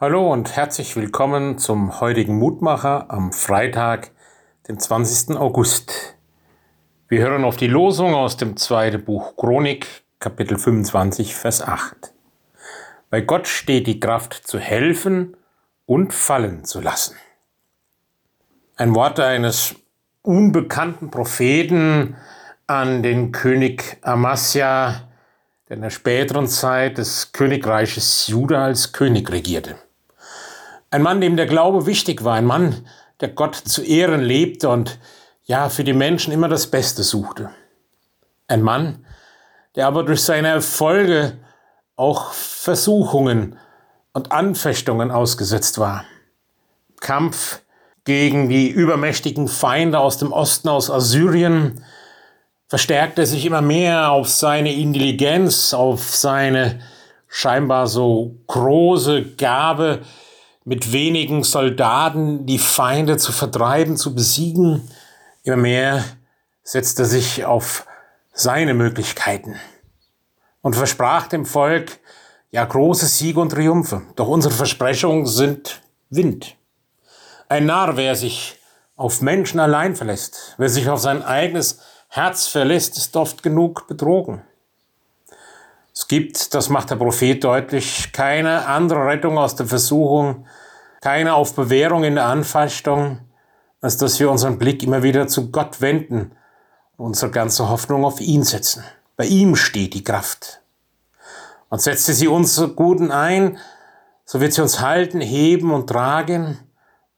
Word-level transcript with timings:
Hallo 0.00 0.32
und 0.32 0.56
herzlich 0.56 0.96
willkommen 0.96 1.58
zum 1.58 2.00
heutigen 2.00 2.38
Mutmacher 2.38 3.10
am 3.10 3.34
Freitag, 3.34 4.12
den 4.66 4.78
20. 4.78 5.36
August. 5.36 6.16
Wir 7.08 7.20
hören 7.20 7.44
auf 7.44 7.58
die 7.58 7.66
Losung 7.66 8.14
aus 8.14 8.38
dem 8.38 8.56
zweiten 8.56 9.04
Buch 9.04 9.36
Chronik, 9.36 9.86
Kapitel 10.18 10.56
25, 10.56 11.34
Vers 11.34 11.60
8. 11.60 12.14
Bei 13.10 13.20
Gott 13.20 13.46
steht 13.46 13.86
die 13.86 14.00
Kraft 14.00 14.32
zu 14.32 14.58
helfen 14.58 15.36
und 15.84 16.14
fallen 16.14 16.64
zu 16.64 16.80
lassen. 16.80 17.16
Ein 18.76 18.94
Wort 18.94 19.20
eines 19.20 19.74
unbekannten 20.22 21.10
Propheten 21.10 22.16
an 22.66 23.02
den 23.02 23.32
König 23.32 23.98
Amasja, 24.00 25.10
der 25.68 25.76
in 25.76 25.82
der 25.82 25.90
späteren 25.90 26.48
Zeit 26.48 26.96
des 26.96 27.32
Königreiches 27.32 28.28
Juda 28.28 28.64
als 28.64 28.94
König 28.94 29.30
regierte. 29.30 29.76
Ein 30.90 31.02
Mann, 31.02 31.20
dem 31.20 31.36
der 31.36 31.46
Glaube 31.46 31.86
wichtig 31.86 32.24
war, 32.24 32.34
ein 32.34 32.46
Mann, 32.46 32.84
der 33.20 33.28
Gott 33.28 33.54
zu 33.54 33.82
Ehren 33.82 34.22
lebte 34.22 34.68
und 34.68 34.98
ja, 35.44 35.68
für 35.68 35.84
die 35.84 35.92
Menschen 35.92 36.32
immer 36.32 36.48
das 36.48 36.66
Beste 36.66 37.04
suchte. 37.04 37.50
Ein 38.48 38.62
Mann, 38.62 39.06
der 39.76 39.86
aber 39.86 40.02
durch 40.02 40.22
seine 40.22 40.48
Erfolge 40.48 41.38
auch 41.94 42.32
Versuchungen 42.32 43.56
und 44.12 44.32
Anfechtungen 44.32 45.12
ausgesetzt 45.12 45.78
war. 45.78 46.04
Kampf 47.00 47.60
gegen 48.04 48.48
die 48.48 48.68
übermächtigen 48.68 49.46
Feinde 49.46 50.00
aus 50.00 50.18
dem 50.18 50.32
Osten, 50.32 50.68
aus 50.68 50.90
Assyrien, 50.90 51.84
verstärkte 52.66 53.26
sich 53.26 53.46
immer 53.46 53.62
mehr 53.62 54.10
auf 54.10 54.28
seine 54.28 54.72
Intelligenz, 54.72 55.72
auf 55.72 56.14
seine 56.16 56.80
scheinbar 57.28 57.86
so 57.86 58.36
große 58.48 59.36
Gabe, 59.36 60.00
mit 60.70 60.92
wenigen 60.92 61.42
Soldaten 61.42 62.46
die 62.46 62.60
Feinde 62.60 63.16
zu 63.16 63.32
vertreiben, 63.32 63.96
zu 63.96 64.14
besiegen. 64.14 64.88
Immer 65.42 65.56
mehr 65.56 66.04
setzt 66.62 67.00
er 67.00 67.06
sich 67.06 67.44
auf 67.44 67.88
seine 68.32 68.72
Möglichkeiten 68.72 69.56
und 70.62 70.76
versprach 70.76 71.26
dem 71.26 71.44
Volk 71.44 71.98
ja 72.52 72.64
große 72.64 73.06
Siege 73.06 73.40
und 73.40 73.50
Triumphe. 73.50 74.02
Doch 74.14 74.28
unsere 74.28 74.54
Versprechungen 74.54 75.26
sind 75.26 75.82
Wind. 76.08 76.54
Ein 77.48 77.66
Narr, 77.66 77.96
wer 77.96 78.14
sich 78.14 78.56
auf 78.94 79.22
Menschen 79.22 79.58
allein 79.58 79.96
verlässt, 79.96 80.54
wer 80.56 80.68
sich 80.68 80.88
auf 80.88 81.00
sein 81.00 81.24
eigenes 81.24 81.80
Herz 82.06 82.46
verlässt, 82.46 82.96
ist 82.96 83.16
oft 83.16 83.42
genug 83.42 83.88
betrogen. 83.88 84.42
Es 86.00 86.08
gibt, 86.08 86.54
das 86.54 86.70
macht 86.70 86.88
der 86.88 86.96
Prophet 86.96 87.44
deutlich, 87.44 88.10
keine 88.14 88.66
andere 88.66 89.04
Rettung 89.04 89.36
aus 89.36 89.54
der 89.54 89.66
Versuchung, 89.66 90.46
keine 91.02 91.34
auf 91.34 91.54
Bewährung 91.54 92.04
in 92.04 92.14
der 92.14 92.24
Anfechtung, 92.24 93.18
als 93.82 93.98
dass 93.98 94.18
wir 94.18 94.30
unseren 94.30 94.58
Blick 94.58 94.82
immer 94.82 95.02
wieder 95.02 95.28
zu 95.28 95.50
Gott 95.50 95.82
wenden 95.82 96.32
und 96.96 97.08
unsere 97.08 97.30
ganze 97.30 97.68
Hoffnung 97.68 98.06
auf 98.06 98.18
ihn 98.22 98.44
setzen. 98.44 98.82
Bei 99.18 99.26
ihm 99.26 99.56
steht 99.56 99.92
die 99.92 100.02
Kraft. 100.02 100.62
Und 101.68 101.82
setze 101.82 102.14
sie 102.14 102.28
uns 102.28 102.58
Guten 102.74 103.10
ein, 103.10 103.58
so 104.24 104.40
wird 104.40 104.54
sie 104.54 104.62
uns 104.62 104.80
halten, 104.80 105.20
heben 105.20 105.70
und 105.70 105.88
tragen, 105.88 106.58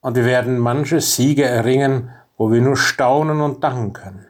und 0.00 0.16
wir 0.16 0.24
werden 0.24 0.58
manche 0.58 1.00
Siege 1.00 1.44
erringen, 1.44 2.10
wo 2.36 2.50
wir 2.50 2.60
nur 2.60 2.76
staunen 2.76 3.42
und 3.42 3.62
danken 3.62 3.92
können. 3.92 4.26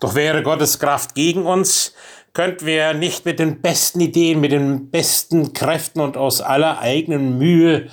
Doch 0.00 0.14
wäre 0.14 0.42
Gottes 0.42 0.78
Kraft 0.78 1.14
gegen 1.14 1.46
uns, 1.46 1.94
könnten 2.34 2.66
wir 2.66 2.92
nicht 2.94 3.24
mit 3.24 3.38
den 3.38 3.62
besten 3.62 4.00
Ideen, 4.00 4.40
mit 4.40 4.52
den 4.52 4.90
besten 4.90 5.52
Kräften 5.52 6.00
und 6.00 6.16
aus 6.16 6.40
aller 6.40 6.80
eigenen 6.80 7.38
Mühe 7.38 7.88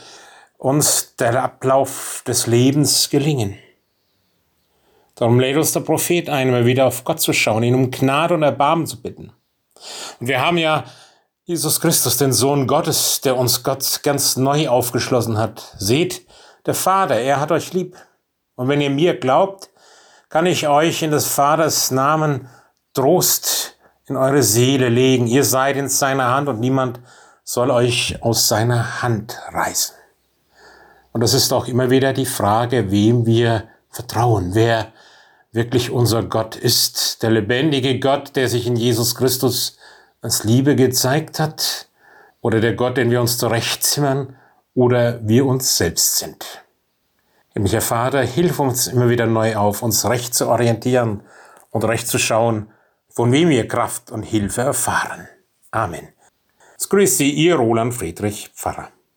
uns 0.58 1.16
der 1.16 1.42
Ablauf 1.42 2.24
des 2.28 2.48
Lebens 2.48 3.10
gelingen. 3.10 3.58
Darum 5.16 5.40
lädt 5.40 5.58
uns 5.58 5.72
der 5.72 5.82
Prophet 5.82 6.30
ein, 6.30 6.50
immer 6.50 6.66
wieder 6.66 6.88
auf 6.88 7.04
Gott 7.04 7.22
zu 7.22 7.34
schauen, 7.34 7.64
ihn 7.64 7.76
um 7.76 7.92
Gnade 7.92 8.34
und 8.34 8.44
Erbarmen 8.44 8.88
zu 8.88 9.02
bitten. 9.02 9.32
Und 10.20 10.28
wir 10.28 10.42
haben 10.42 10.58
ja 10.58 10.86
Jesus 11.44 11.80
Christus, 11.80 12.18
den 12.18 12.34
Sohn 12.34 12.66
Gottes, 12.66 13.22
der 13.22 13.38
uns 13.38 13.64
Gott 13.64 14.02
ganz 14.04 14.38
neu 14.38 14.68
aufgeschlossen 14.70 15.38
hat. 15.38 15.76
Seht, 15.78 16.26
der 16.66 16.74
Vater, 16.74 17.16
er 17.16 17.40
hat 17.40 17.52
euch 17.52 17.74
lieb. 17.74 17.96
Und 18.56 18.68
wenn 18.68 18.82
ihr 18.82 18.90
mir 18.90 19.16
glaubt, 19.18 19.70
kann 20.30 20.46
ich 20.46 20.68
euch 20.68 21.04
in 21.04 21.12
des 21.12 21.28
Vaters 21.28 21.92
Namen 21.92 22.48
Trost 22.94 23.71
in 24.12 24.18
eure 24.18 24.44
Seele 24.44 24.90
legen. 24.90 25.26
Ihr 25.26 25.46
seid 25.46 25.78
in 25.78 25.88
seiner 25.88 26.34
Hand 26.34 26.50
und 26.50 26.60
niemand 26.60 27.00
soll 27.44 27.72
euch 27.72 28.22
aus 28.22 28.48
seiner 28.48 29.02
Hand 29.02 29.40
reißen. 29.52 29.96
Und 31.14 31.22
das 31.22 31.34
ist 31.34 31.52
auch 31.52 31.68
immer 31.68 31.90
wieder 31.90 32.14
die 32.14 32.26
Frage, 32.26 32.92
wem 32.92 33.26
wir 33.26 33.64
vertrauen, 33.90 34.52
wer 34.54 34.92
wirklich 35.52 35.92
unser 35.92 36.24
Gott 36.24 36.56
ist. 36.56 37.24
Der 37.24 37.32
lebendige 37.32 38.00
Gott, 38.00 38.36
der 38.36 38.48
sich 38.48 38.68
in 38.68 38.76
Jesus 38.76 39.16
Christus 39.16 39.78
als 40.22 40.44
Liebe 40.44 40.76
gezeigt 40.76 41.40
hat, 41.40 41.88
oder 42.42 42.60
der 42.60 42.74
Gott, 42.74 42.98
den 42.98 43.12
wir 43.12 43.22
uns 43.22 43.38
zurechtzimmern, 43.38 44.36
oder 44.74 45.20
wir 45.28 45.46
uns 45.46 45.78
selbst 45.78 46.18
sind. 46.18 46.64
Himmlischer 47.54 47.82
Vater, 47.82 48.22
hilf 48.22 48.60
uns 48.60 48.88
immer 48.88 49.10
wieder 49.10 49.28
neu 49.28 49.56
auf, 49.56 49.84
uns 49.84 50.06
recht 50.06 50.34
zu 50.34 50.48
orientieren 50.48 51.22
und 51.70 51.84
recht 51.84 52.08
zu 52.08 52.18
schauen, 52.18 52.72
von 53.14 53.32
wem 53.32 53.50
wir 53.50 53.68
Kraft 53.68 54.12
und 54.12 54.24
Hilfe 54.24 54.62
erfahren. 54.62 55.28
Amen. 55.72 56.10
Es 56.78 56.90
Ihr 57.30 57.56
Roland 57.56 57.94
Friedrich 57.94 58.50
Pfarrer. 58.56 58.90